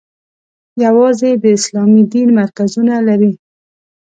[0.83, 3.33] یوازې د اسلامي دین مرکزونه لري.